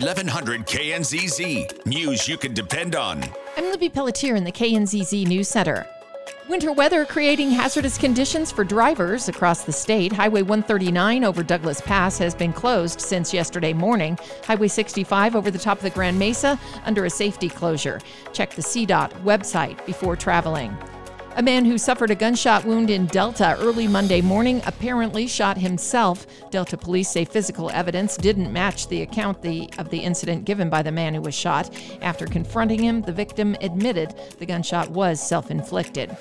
[0.00, 1.86] 1100 KNZZ.
[1.86, 3.22] News you can depend on.
[3.56, 5.86] I'm Libby Pelletier in the KNZZ News Center.
[6.48, 10.12] Winter weather creating hazardous conditions for drivers across the state.
[10.12, 14.18] Highway 139 over Douglas Pass has been closed since yesterday morning.
[14.44, 18.00] Highway 65 over the top of the Grand Mesa under a safety closure.
[18.32, 20.76] Check the CDOT website before traveling.
[21.34, 26.26] A man who suffered a gunshot wound in Delta early Monday morning apparently shot himself.
[26.50, 30.82] Delta police say physical evidence didn't match the account the, of the incident given by
[30.82, 31.70] the man who was shot.
[32.02, 36.14] After confronting him, the victim admitted the gunshot was self inflicted.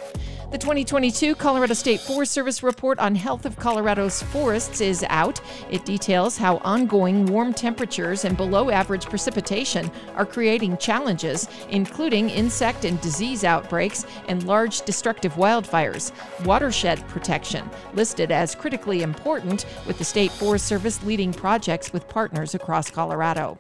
[0.52, 5.40] The 2022 Colorado State Forest Service report on health of Colorado's forests is out.
[5.70, 12.84] It details how ongoing warm temperatures and below average precipitation are creating challenges, including insect
[12.84, 16.12] and disease outbreaks and large destructive wildfires.
[16.46, 22.54] Watershed protection, listed as critically important, with the State Forest Service leading projects with partners
[22.54, 23.58] across Colorado.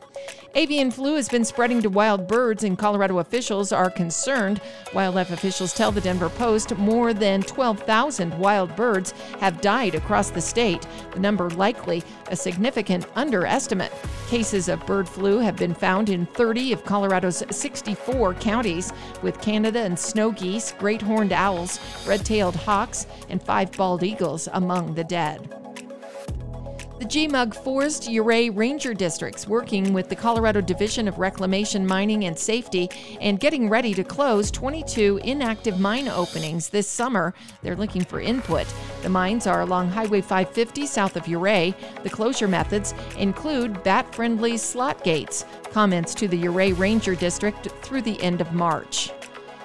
[0.53, 4.59] Avian flu has been spreading to wild birds, and Colorado officials are concerned.
[4.93, 10.41] Wildlife officials tell the Denver Post more than 12,000 wild birds have died across the
[10.41, 13.93] state, the number likely a significant underestimate.
[14.27, 19.79] Cases of bird flu have been found in 30 of Colorado's 64 counties, with Canada
[19.79, 25.03] and snow geese, great horned owls, red tailed hawks, and five bald eagles among the
[25.05, 25.60] dead.
[27.01, 32.37] The GMUG Forest Ouray Ranger Districts working with the Colorado Division of Reclamation, Mining, and
[32.37, 37.33] Safety and getting ready to close 22 inactive mine openings this summer.
[37.63, 38.67] They're looking for input.
[39.01, 41.73] The mines are along Highway 550 south of Ouray.
[42.03, 45.43] The closure methods include bat friendly slot gates.
[45.71, 49.09] Comments to the Ouray Ranger District through the end of March.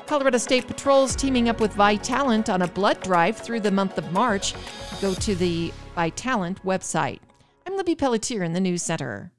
[0.07, 4.11] Colorado State Patrol's teaming up with Vitalant on a blood drive through the month of
[4.11, 4.55] March.
[5.03, 7.19] Go to the Vitalant website.
[7.67, 9.33] I'm Libby Pelletier in the News Center.